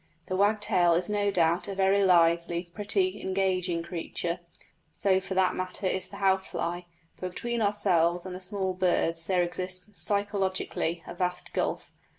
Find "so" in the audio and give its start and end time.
4.91-5.19